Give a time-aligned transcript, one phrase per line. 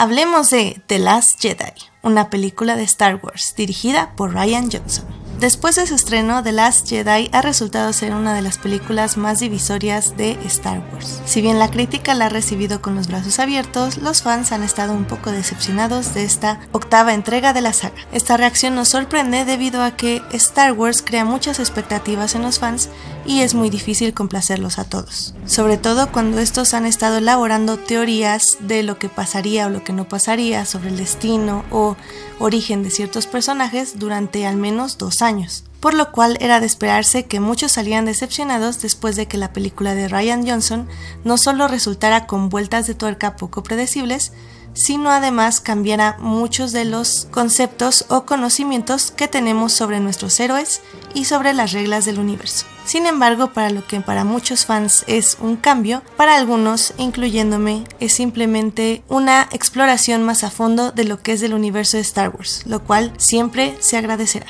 [0.00, 5.04] Hablemos de The Last Jedi, una película de Star Wars dirigida por Ryan Johnson.
[5.40, 9.40] Después de su estreno, The Last Jedi ha resultado ser una de las películas más
[9.40, 11.20] divisorias de Star Wars.
[11.26, 14.94] Si bien la crítica la ha recibido con los brazos abiertos, los fans han estado
[14.94, 17.96] un poco decepcionados de esta octava entrega de la saga.
[18.10, 22.88] Esta reacción nos sorprende debido a que Star Wars crea muchas expectativas en los fans
[23.30, 25.34] y es muy difícil complacerlos a todos.
[25.46, 29.92] Sobre todo cuando estos han estado elaborando teorías de lo que pasaría o lo que
[29.92, 31.96] no pasaría sobre el destino o
[32.40, 35.62] origen de ciertos personajes durante al menos dos años.
[35.78, 39.94] Por lo cual era de esperarse que muchos salieran decepcionados después de que la película
[39.94, 40.88] de Ryan Johnson
[41.22, 44.32] no solo resultara con vueltas de tuerca poco predecibles,
[44.74, 50.80] sino además cambiará muchos de los conceptos o conocimientos que tenemos sobre nuestros héroes
[51.14, 52.66] y sobre las reglas del universo.
[52.90, 58.14] Sin embargo, para lo que para muchos fans es un cambio, para algunos, incluyéndome, es
[58.14, 62.64] simplemente una exploración más a fondo de lo que es el universo de Star Wars,
[62.66, 64.48] lo cual siempre se agradecerá.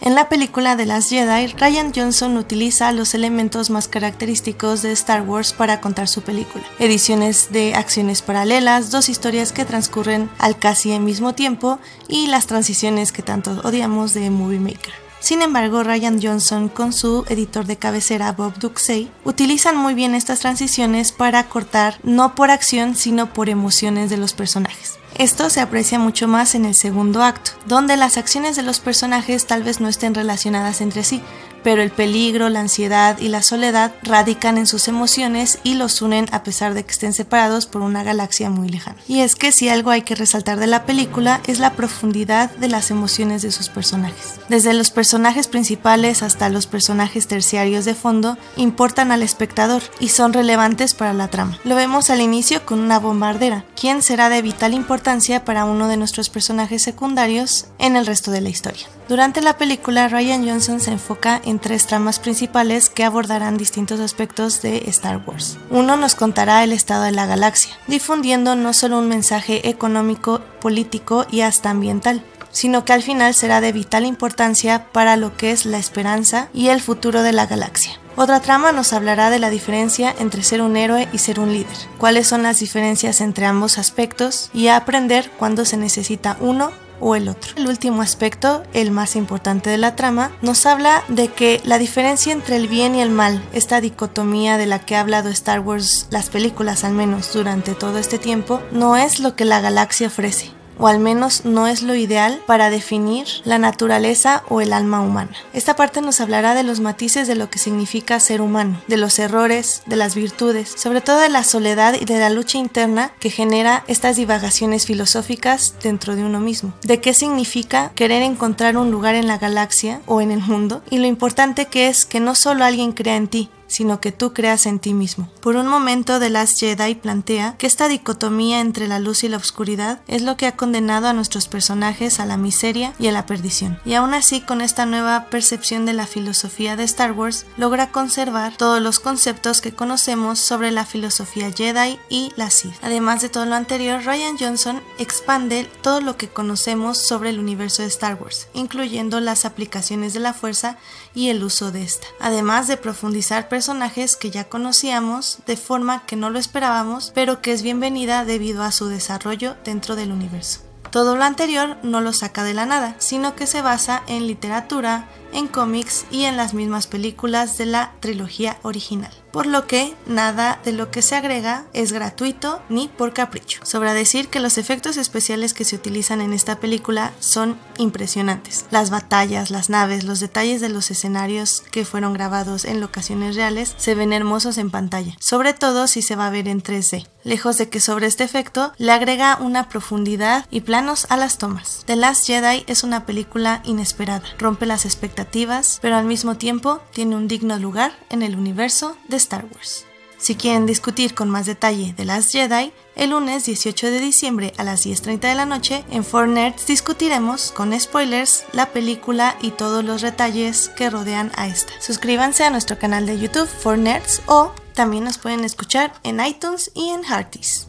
[0.00, 5.20] En la película de las Jedi, Ryan Johnson utiliza los elementos más característicos de Star
[5.20, 6.64] Wars para contar su película.
[6.78, 12.46] Ediciones de acciones paralelas, dos historias que transcurren al casi al mismo tiempo y las
[12.46, 15.03] transiciones que tanto odiamos de Movie Maker.
[15.24, 20.40] Sin embargo, Ryan Johnson con su editor de cabecera Bob Duxey utilizan muy bien estas
[20.40, 24.98] transiciones para cortar no por acción sino por emociones de los personajes.
[25.14, 29.46] Esto se aprecia mucho más en el segundo acto, donde las acciones de los personajes
[29.46, 31.22] tal vez no estén relacionadas entre sí,
[31.64, 36.26] pero el peligro, la ansiedad y la soledad radican en sus emociones y los unen
[36.30, 38.98] a pesar de que estén separados por una galaxia muy lejana.
[39.08, 42.68] Y es que si algo hay que resaltar de la película es la profundidad de
[42.68, 44.34] las emociones de sus personajes.
[44.48, 50.32] Desde los personajes principales hasta los personajes terciarios de fondo importan al espectador y son
[50.32, 51.58] relevantes para la trama.
[51.64, 55.96] Lo vemos al inicio con una bombardera, quien será de vital importancia para uno de
[55.96, 58.86] nuestros personajes secundarios en el resto de la historia.
[59.08, 64.62] Durante la película, Ryan Johnson se enfoca en tres tramas principales que abordarán distintos aspectos
[64.62, 65.58] de Star Wars.
[65.70, 71.26] Uno nos contará el estado de la galaxia, difundiendo no solo un mensaje económico, político
[71.30, 75.66] y hasta ambiental, sino que al final será de vital importancia para lo que es
[75.66, 77.98] la esperanza y el futuro de la galaxia.
[78.16, 81.76] Otra trama nos hablará de la diferencia entre ser un héroe y ser un líder,
[81.98, 86.70] cuáles son las diferencias entre ambos aspectos y aprender cuándo se necesita uno
[87.04, 87.52] el.
[87.56, 92.32] El último aspecto, el más importante de la trama, nos habla de que la diferencia
[92.32, 96.06] entre el bien y el mal, esta dicotomía de la que ha hablado Star Wars,
[96.10, 100.50] las películas al menos durante todo este tiempo, no es lo que la galaxia ofrece,
[100.78, 105.32] o al menos no es lo ideal para definir la naturaleza o el alma humana.
[105.52, 109.18] Esta parte nos hablará de los matices de lo que significa ser humano, de los
[109.18, 113.30] errores, de las virtudes, sobre todo de la soledad y de la lucha interna que
[113.30, 119.14] genera estas divagaciones filosóficas dentro de uno mismo, de qué significa querer encontrar un lugar
[119.14, 122.64] en la galaxia o en el mundo y lo importante que es que no solo
[122.64, 125.28] alguien crea en ti, sino que tú creas en ti mismo.
[125.40, 129.36] Por un momento The Last Jedi plantea que esta dicotomía entre la luz y la
[129.36, 133.26] oscuridad es lo que ha condenado a nuestros personajes a la miseria y a la
[133.26, 133.80] perdición.
[133.84, 138.56] Y aún así, con esta nueva percepción de la filosofía de Star Wars, logra conservar
[138.56, 142.74] todos los conceptos que conocemos sobre la filosofía Jedi y la Sith.
[142.80, 147.82] Además de todo lo anterior, Ryan Johnson expande todo lo que conocemos sobre el universo
[147.82, 150.78] de Star Wars, incluyendo las aplicaciones de la fuerza
[151.12, 156.16] y el uso de esta, además de profundizar personajes que ya conocíamos de forma que
[156.16, 160.63] no lo esperábamos, pero que es bienvenida debido a su desarrollo dentro del universo.
[160.94, 165.08] Todo lo anterior no lo saca de la nada, sino que se basa en literatura,
[165.32, 170.60] en cómics y en las mismas películas de la trilogía original por lo que nada
[170.64, 173.58] de lo que se agrega es gratuito ni por capricho.
[173.64, 178.66] Sobra decir que los efectos especiales que se utilizan en esta película son impresionantes.
[178.70, 183.74] Las batallas, las naves, los detalles de los escenarios que fueron grabados en locaciones reales
[183.76, 187.08] se ven hermosos en pantalla, sobre todo si se va a ver en 3D.
[187.24, 191.82] Lejos de que sobre este efecto le agrega una profundidad y planos a las tomas.
[191.86, 197.16] The Last Jedi es una película inesperada, rompe las expectativas, pero al mismo tiempo tiene
[197.16, 199.86] un digno lugar en el universo de Star Wars.
[200.18, 204.64] Si quieren discutir con más detalle de Last Jedi, el lunes 18 de diciembre a
[204.64, 210.00] las 10.30 de la noche en 4Nerds discutiremos con spoilers la película y todos los
[210.00, 211.72] detalles que rodean a esta.
[211.80, 216.90] Suscríbanse a nuestro canal de YouTube 4Nerds o también nos pueden escuchar en iTunes y
[216.90, 217.68] en Hearties.